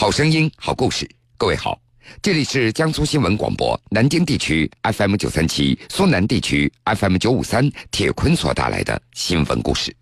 [0.00, 1.10] 好声音，好故事。
[1.36, 1.76] 各位好，
[2.22, 9.92] 这里是江苏新闻广播南京地区 FM 九三七、苏南地区 FM 九五三铁坤所带来的新闻故事。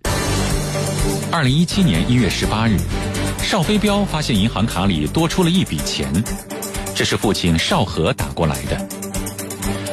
[1.33, 2.77] 二零一七年一月十八日，
[3.43, 6.13] 邵飞彪发现银行卡里多出了一笔钱，
[6.95, 8.89] 这是父亲邵和打过来的。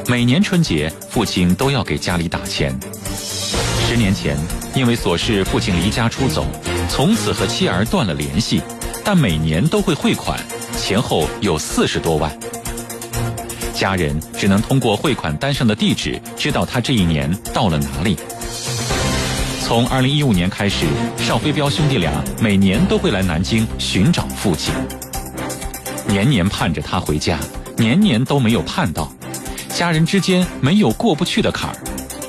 [0.10, 2.78] 每年春节，父亲都要给家里打钱。
[3.88, 4.38] 十年前，
[4.76, 6.46] 因为琐事，父亲离家出走，
[6.90, 8.62] 从此和妻儿断了联系，
[9.04, 10.40] 但每年都会汇款，
[10.78, 12.32] 前后有四十多万。
[13.74, 18.18] 家人只能通过汇款单上的地址知道他这一年到了哪里。
[19.62, 20.86] 从二零一五年开始，
[21.18, 24.74] 邵飞彪兄弟俩每年都会来南京寻找父亲，
[26.08, 27.38] 年年盼着他回家，
[27.76, 29.12] 年年都没有盼到，
[29.70, 31.76] 家人之间没有过不去的坎儿。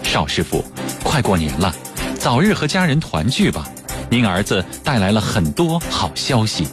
[0.02, 0.64] 邵师傅，
[1.02, 1.74] 快过年了，
[2.18, 3.68] 早日和家人团聚吧！
[4.14, 6.68] 您儿子带来了很多好消息。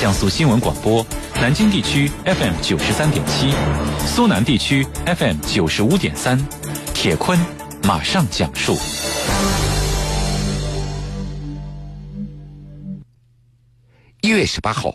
[0.00, 3.52] 江苏新闻广播，南京地区 FM 九十三点七，
[4.06, 6.42] 苏南地区 FM 九十五点三，
[6.94, 7.38] 铁坤
[7.82, 8.78] 马上讲述。
[14.22, 14.94] 一月十八号，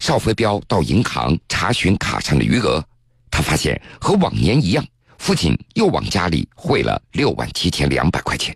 [0.00, 2.84] 邵飞彪到银行查询卡上的余额，
[3.30, 4.84] 他发现和往年一样，
[5.18, 8.52] 父亲又往家里汇了六万七千两百块钱。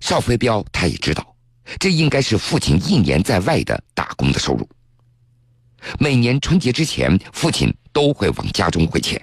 [0.00, 1.34] 邵飞彪他也知道，
[1.78, 4.68] 这应该是父亲一年在外的打工的收入。
[5.98, 9.20] 每年春节之前，父亲都会往家中汇钱。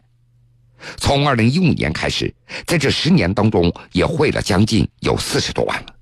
[0.98, 2.34] 从二零一五年开始，
[2.66, 5.94] 在这十年当中，也汇了将近有四十多万了。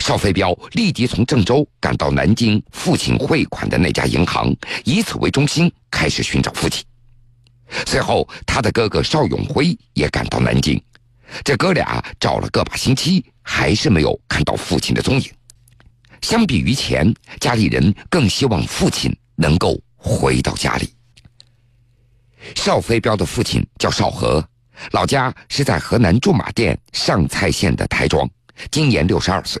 [0.00, 6.84] 邵飞彪立即从郑州赶到南京父亲汇款的那家银行，以此为中心开始寻找父亲。
[7.86, 10.82] 随后，他的哥哥邵永辉也赶到南京，
[11.44, 15.30] 这哥俩找了个把星期，还是没有看到父亲的踪影。
[16.22, 20.92] 相比于前，家里人更希望父亲能够回到家里。
[22.54, 24.46] 邵飞彪的父亲叫邵和，
[24.92, 28.28] 老家是在河南驻马店上蔡县的台庄，
[28.70, 29.60] 今年六十二岁。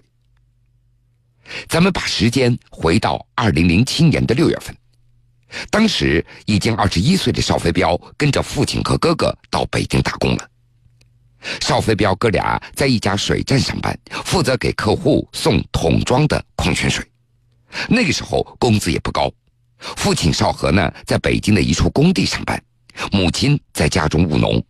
[1.68, 4.76] 咱们把时间回到二零零七年的六月份，
[5.70, 10.50] 当时已经二十一岁的邵飞彪跟着父亲和哥哥到北京打工了。
[11.60, 17.04] 邵飞彪哥俩在一家水站上班，负责给客户送桶装的矿泉水。
[17.88, 19.30] 那个时候工资也不高。
[19.78, 22.60] 父亲邵和呢，在北京的一处工地上班，
[23.12, 24.62] 母亲在家中务农。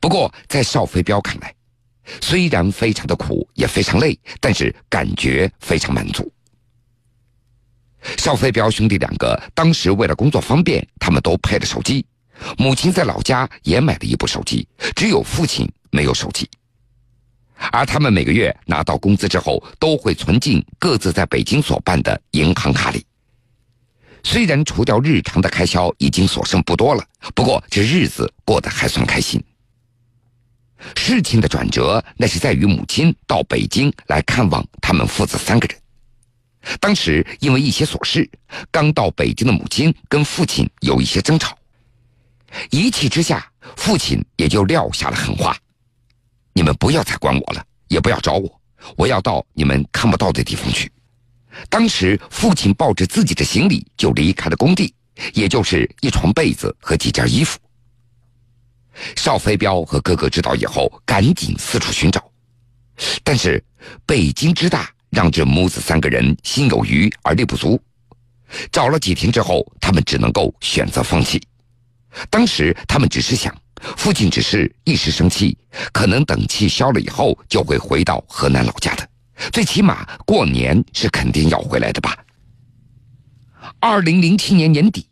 [0.00, 1.54] 不过在邵飞彪看来，
[2.20, 6.32] 虽然非常的苦，也非常累，但是感觉非常满足。
[8.16, 12.04] 邵飞彪兄弟两个当时为了工作方便，他们都配了手机。
[12.56, 16.48] 母亲在老家也买了一部手机，只有父亲没有手机。
[17.70, 23.04] 而他们每个月拿到工资之后，都会存进各自在北京所办的银行卡里。
[24.24, 27.04] 虽然除掉日常的开销已经所剩不多了，
[27.34, 29.42] 不过这日子过得还算开心。
[30.96, 35.78] 事情的转折，那是在于母亲到北京来看望他们父子三个人。
[36.80, 38.28] 当时因为一些琐事，
[38.70, 41.56] 刚到北京的母亲跟父亲有一些争吵。
[42.70, 45.56] 一气之下，父亲也就撂下了狠话
[46.52, 48.60] ：“你们不要再管我了，也不要找我，
[48.96, 50.90] 我要到你们看不到的地方去。”
[51.68, 54.94] 当时，父亲抱着自己的行李就离开了工地，
[55.34, 57.58] 也就是一床被子和几件衣服。
[59.16, 62.22] 邵飞彪和哥哥知道以后，赶紧四处寻找，
[63.22, 63.62] 但是
[64.06, 67.80] 北京之大，让这母子三个人心有余而力不足。
[68.70, 71.42] 找了几天之后，他们只能够选择放弃。
[72.30, 73.54] 当时他们只是想，
[73.96, 75.56] 父亲只是一时生气，
[75.92, 79.08] 可能等气消了以后就会回到河南老家的，
[79.52, 82.16] 最起码过年是肯定要回来的吧。
[83.80, 85.06] 二零零七年年底，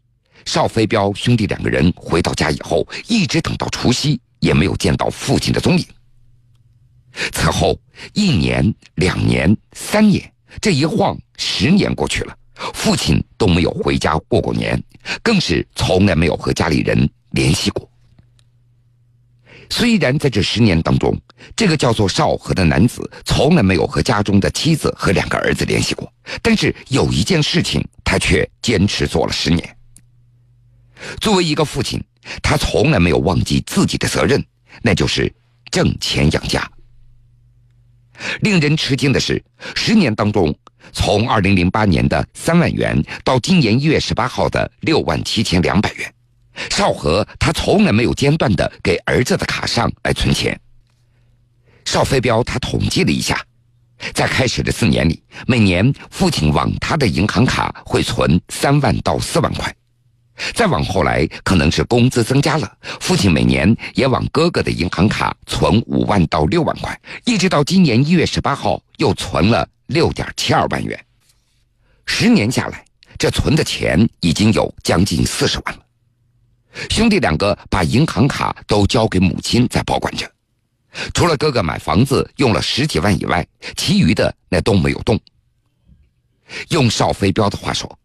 [0.44, 5.84] 邵飞彪兄弟两个人回到家以后，一直等到除夕也没有见到父亲的踪影。
[7.32, 7.76] 此后
[8.12, 12.36] 一年、两年、三年，这一晃十年过去了。
[12.74, 14.82] 父亲都没有回家过过年，
[15.22, 17.88] 更是从来没有和家里人联系过。
[19.70, 21.16] 虽然在这十年当中，
[21.56, 26.12] 这个叫做少和的男子从来没有和家中的妻子和两个儿子联系过，
[26.42, 29.76] 但是有一件事情他却坚持做了十年。
[31.20, 32.02] 作为一个父亲，
[32.42, 34.44] 他从来没有忘记自己的责任，
[34.82, 35.32] 那就是
[35.70, 36.68] 挣钱养家。
[38.40, 39.42] 令人吃惊的是，
[39.74, 40.54] 十年当中。
[40.92, 46.12] 从二零零八年的三万元到今年一月十八号的六万七千两百元，
[46.70, 50.58] 邵和他从来没有间断的给儿子的卡上来存钱。
[51.84, 53.40] 邵飞彪他统计了一下，
[54.12, 59.74] 在开始的四年里，每年父亲往他的银行卡会存三万到四万块。
[60.54, 62.70] 再往后来，可能是工资增加了，
[63.00, 70.98] 父亲每年也往哥哥的银行卡存五万到六万块，一直到今年一月十八号又存了六点七二万元。
[72.06, 72.84] 十年下来，
[73.18, 75.80] 这存的钱已经有将近四十万了。
[76.88, 80.30] 兄弟两个把银行卡都交给母亲在保管着。
[81.14, 83.46] 除了哥哥买房子用了十几万以外，
[83.76, 85.18] 其余的那都没有动。
[86.70, 87.98] 用邵飞彪的话说，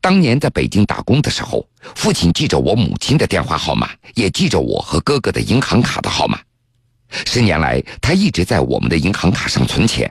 [0.00, 6.40] 当年在北京打工的时候，父亲记着我母亲的电话号码，也记着我和哥哥的银行卡的号码。
[7.26, 10.10] 十年来，他一直在我们的银行卡上存钱，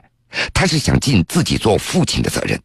[0.54, 2.60] 他是想尽自己做父亲的责任。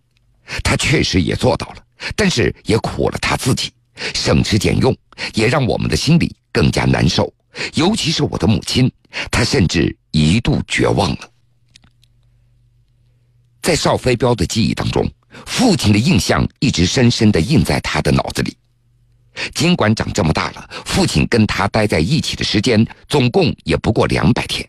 [0.64, 1.78] 他确实也做到了，
[2.16, 3.72] 但是也苦了他自己，
[4.14, 4.96] 省吃俭用，
[5.34, 7.34] 也让我们的心里更加难受。
[7.74, 8.92] 尤其是我的母亲，
[9.32, 11.32] 她甚至一度绝望了。
[13.62, 15.10] 在邵飞彪的记忆当中，
[15.46, 18.56] 父亲的印象一直深深的印在他的脑子里。
[19.54, 24.66] 尽管长这么大了，父亲跟他待在一起的时间总共也不过两百天，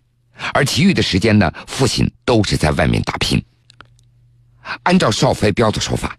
[0.53, 3.41] 而其余的时间呢，父亲都是在外面打拼。
[4.83, 6.19] 按照邵飞彪的说法，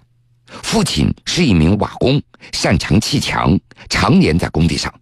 [0.64, 2.22] 父亲是一名瓦工，
[2.54, 3.60] 擅长砌墙，
[3.90, 4.94] 常年在工地上。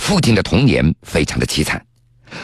[0.00, 1.80] 父亲的童年非常的凄惨，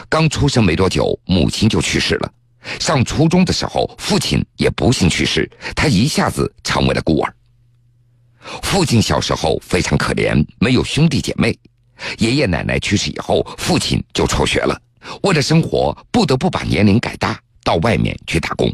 [0.07, 2.31] 刚出生没多久，母亲就去世了。
[2.79, 7.33] 上初中的时候，父亲也不幸去世，他一下子成为了孤儿。
[8.63, 11.57] 父亲小时候非常可怜，没有兄弟姐妹。
[12.19, 14.79] 爷爷奶奶去世以后，父亲就辍学了，
[15.23, 18.71] 为了生活，不得不把年龄改大，到外面去打工。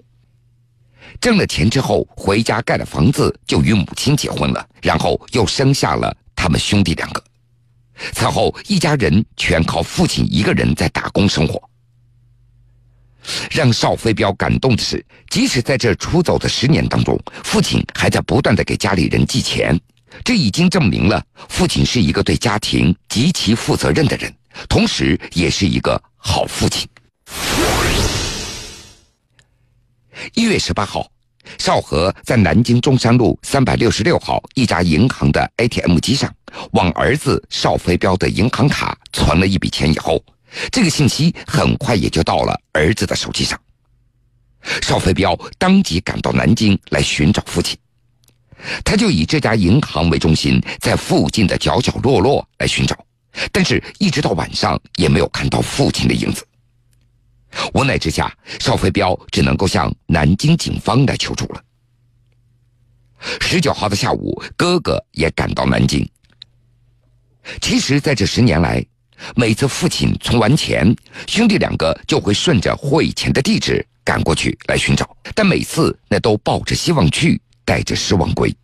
[1.22, 7.24] 挣了钱之后，回家盖了房子，就与母亲结婚了，然后又生下了他们兄弟两个。
[8.12, 11.62] 此后，一家人全靠父亲一个人在打工生活。
[13.52, 19.80] 让邵飞彪感动的是，即使在这出走的十年当中，父亲还在不断的给家里人寄钱，
[20.24, 24.34] 这已经证明了父亲是一个对家庭极其负责任的人，
[24.68, 26.88] 同时也是一个好父亲。
[30.34, 31.08] 一月十八号。
[31.60, 36.34] 邵和在南京中山路三百六十六号一家银行的 ATM 机上，
[36.72, 40.24] 往儿子邵飞彪的银行卡存了一笔钱以后，
[40.72, 43.60] 这个信息很快也就到了儿子的手机上。
[44.82, 47.78] 邵飞彪当即赶到南京来寻找父亲，
[48.86, 52.98] 他就以这家银行为中心，在附近的角角落落来寻找，
[53.52, 56.46] 但是一直到晚上也没有看到父亲的影子。
[57.74, 61.62] 无奈之下，邵飞彪只能够向南京警方来求助了。
[63.42, 66.10] 十九号的下午，哥哥也赶到南京。
[67.62, 68.84] 其实，在这十年来，
[69.36, 70.96] 每次父亲存完钱，
[71.28, 78.56] 兄弟两个就会顺着汇钱的地址赶过去来寻找，但每次那都抱着希望去，带着失望归。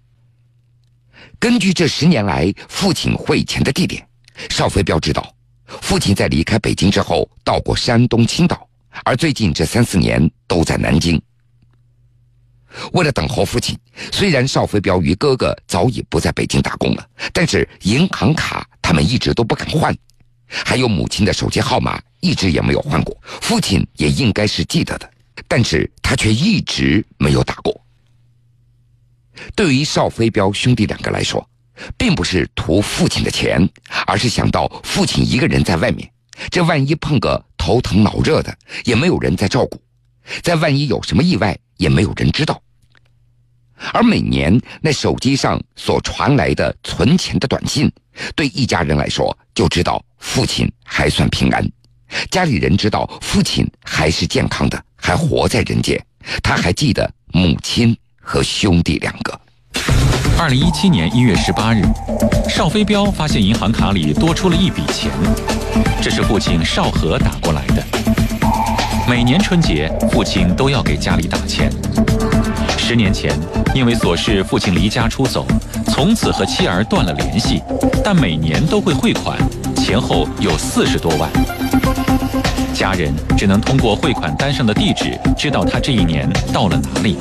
[1.40, 4.06] 根据这十年来父亲汇钱的地点，
[4.50, 5.34] 邵飞彪知道，
[5.82, 8.68] 父亲在离开北京之后，到过山东青岛。
[9.06, 11.22] 而最近这三四年都在南京。
[12.92, 13.78] 为了等候父亲，
[14.12, 19.96] 虽然邵飞彪与哥哥早已不在北京打工了，但是银行卡他们一直都不肯换，
[20.50, 23.16] 还有母亲的手机号码一直也没有换过。
[23.24, 25.10] 父亲也应该是记得的，
[25.48, 27.80] 但是他却一直没有打过。
[29.56, 31.48] 对于邵飞彪兄弟两个来说，
[31.98, 33.68] 并不是图父亲的钱，
[34.06, 36.12] 而是想到父亲一个人在外面。
[36.50, 39.78] 这万一碰个头疼脑热的，也没有人在照顾；
[40.42, 42.62] 再万一有什么意外，也没有人知道。
[43.94, 47.90] 而每年那手机上所传来的存钱的短信，
[48.36, 51.68] 对一家人来说，就知道父亲还算平安，
[52.30, 56.00] 家里人知道父亲还是健康的，还活在人间，
[56.44, 59.40] 他还记得母亲和兄弟两个。
[60.38, 61.84] 二零一七年一月十八日，
[62.50, 65.12] 邵飞彪发现银行卡里多出了一笔钱，
[66.02, 67.84] 这是父亲邵和打过来的。
[69.08, 71.72] 每年春节，父亲都要给家里打钱。
[72.78, 73.38] 十年前，
[73.76, 75.46] 因为琐事，父亲离家出走，
[75.88, 77.62] 从此和妻儿断了联系，
[78.04, 79.38] 但每年都会汇款，
[79.90, 81.28] 前后有四十多万。
[82.76, 87.18] 家人只能通过汇款单上的地址，知道他这一年到了哪里。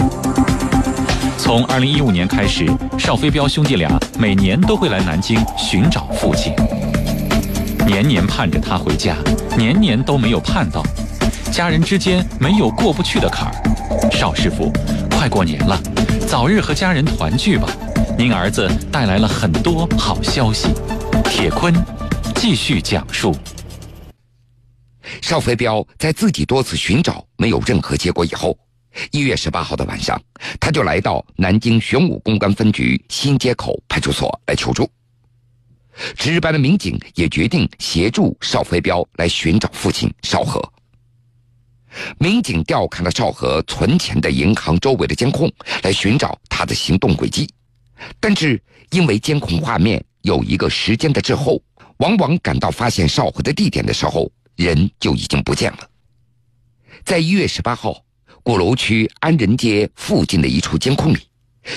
[1.39, 6.55] 从二零一五年开始，邵飞彪兄弟俩每年都会来南京寻找父亲，
[7.87, 9.17] 年年盼着他回家，
[9.57, 10.83] 年年都没有盼到，
[11.51, 14.11] 家人之间没有过不去的坎儿。
[14.13, 14.71] 邵师傅，
[15.17, 15.81] 快过年了，
[16.29, 17.67] 早日和家人团聚吧。
[18.19, 20.69] 您儿子带来了很多好消息。
[21.25, 21.73] 铁坤
[22.41, 23.35] 继续讲述。
[25.21, 28.57] 邵飞彪在自己多次寻找没有任何结果以后，
[29.11, 30.23] 一月十八号的晚上，
[30.61, 34.89] 他就来到南京玄武公安分局新街口派出所来求助。
[36.15, 40.63] 值班的民警也决定协助邵飞彪来寻找父亲邵和。
[42.19, 45.53] 民警调看了邵和存钱的银行周围的监控，
[45.83, 47.51] 来寻找他的行动轨迹，
[48.21, 51.61] 但是因为监控画面有一个时间的滞后，
[51.99, 55.79] 往往赶到发现邵和的地点的时候，人就已经不见了。
[57.05, 58.03] 在一月十八号，
[58.43, 61.19] 鼓楼区安仁街附近的一处监控里，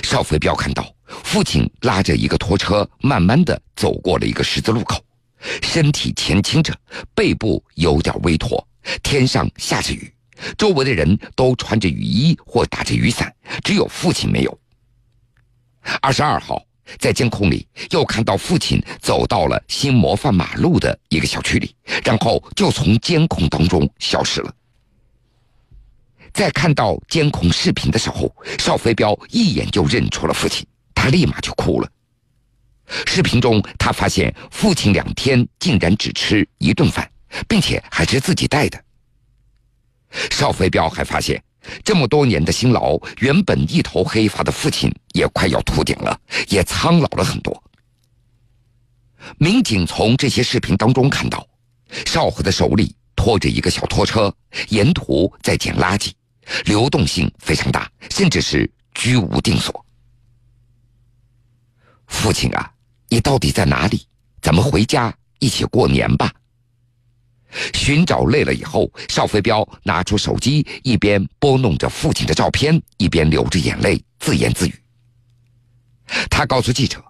[0.04, 0.94] 邵飞彪看到。
[1.08, 5.04] 父亲拉着一个拖车，慢慢的走过了一个十字路口，
[5.62, 6.74] 身体前倾着，
[7.14, 8.66] 背部有点微驼。
[9.04, 10.14] 天上下着雨，
[10.58, 14.60] 周围的人都穿着雨衣或打着雨伞，只有父亲没有。
[16.02, 16.64] 二十二号，
[16.98, 24.54] 在监控里又看到父亲走到了新模范马路的一个小区里，然后就从监控当中消失了。
[26.34, 30.66] 在看到监控视频的时候，邵飞彪一眼就认出了父亲。
[30.94, 31.90] 他立马就哭了。
[33.08, 37.10] 视频中，他发现父亲两天竟然只吃一顿饭，
[37.48, 38.82] 并且还是自己带的。
[40.30, 41.42] 邵飞彪还发现，
[41.84, 47.64] 这么多年的辛劳，原本一头黑发的父亲也快要秃顶了，也苍老了很多。
[49.38, 51.48] 民警从这些视频当中看到，
[52.06, 54.34] 少河的手里拖着一个小拖车，
[54.70, 56.12] 沿途在捡垃圾，
[56.66, 59.86] 流动性非常大，甚至是居无定所。
[62.08, 62.72] 父亲啊，
[63.10, 64.08] 你到底在哪里？
[64.42, 66.34] 咱们回家一起过年吧。
[67.74, 74.76] 寻找累了以后，邵飞彪拿出手机，一边拨弄着父亲的照片，一边流着眼泪自言自语。
[76.30, 77.04] 他告诉记者，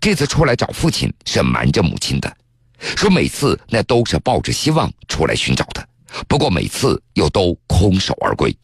[0.00, 2.36] 这次出来找父亲是瞒着母亲的，
[2.78, 5.88] 说每次那都是抱着希望出来寻找的，
[6.28, 8.56] 不过每次又都空手而归。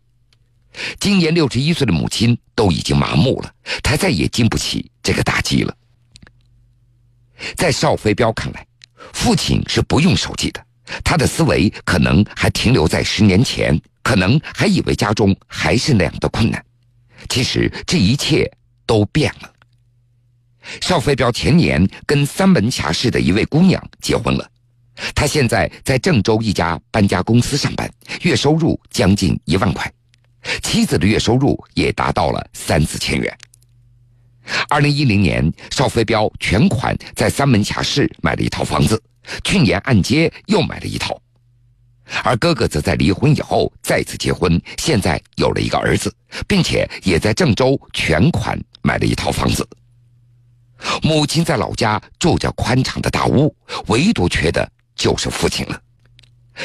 [1.00, 5.76] 今年六十一岁的母亲都已经麻木了，他再也经不起这个打击了。
[7.56, 8.64] 在邵飞彪看来，
[9.12, 10.64] 父亲是不用手机的，
[11.04, 16.64] 他的思维可能还停留在十年前，可能还以为家中还是那样的困难。
[17.28, 18.50] 其实这一切
[18.87, 19.52] 都变了。
[20.80, 24.50] 邵飞彪前年跟三门峡市的一位姑娘结婚了，
[25.14, 27.90] 他现在在郑州一家搬家公司上班，
[28.23, 29.90] 月收入将近一万块，
[30.62, 33.37] 妻子的月收入也达到了三四千元。
[34.68, 39.00] 二零一零年，邵飞彪全款在三门峡市买了一套房子，
[39.44, 41.20] 去年按揭又买了一套，
[42.24, 46.14] 而哥哥则在离婚以后再次结婚，现在有了一个儿子，
[46.48, 49.66] 并且也在郑州全款买了一套房子。
[51.02, 53.54] 母亲在老家住着宽敞的大屋，
[53.88, 55.80] 唯独缺的就是父亲了。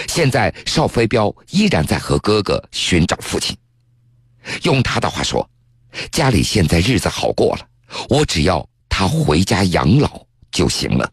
[0.08, 3.56] 现在邵飞彪依然在和哥哥寻找父亲，
[4.64, 5.48] 用他的话说，
[6.12, 7.68] 家里现在日子好过了。
[8.10, 11.12] 我只要他回家养老就行了。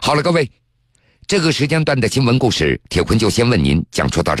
[0.00, 0.50] 好了，各位，
[1.26, 4.38] 这个时间段的新闻故事，铁坤就先问您讲述到这。